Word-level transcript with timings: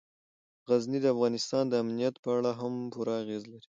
غزني 0.67 0.99
د 1.01 1.05
افغانستان 1.15 1.63
د 1.69 1.73
امنیت 1.83 2.15
په 2.23 2.29
اړه 2.37 2.51
هم 2.59 2.73
پوره 2.93 3.13
اغېز 3.21 3.43
لري. 3.51 3.59